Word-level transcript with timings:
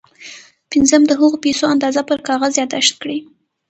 پنځم 0.71 1.01
د 1.07 1.11
هغو 1.19 1.37
پيسو 1.45 1.65
اندازه 1.73 2.01
پر 2.09 2.19
کاغذ 2.27 2.53
ياداښت 2.61 2.95
کړئ. 3.01 3.19